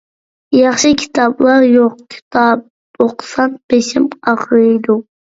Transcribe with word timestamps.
ياخشى 0.59 0.91
كىتابلار 1.01 1.65
يوق، 1.67 1.99
كىتاب 2.15 2.63
ئوقۇسام 3.05 3.53
بېشىم 3.75 4.09
ئاغرىيدۇ. 4.33 4.99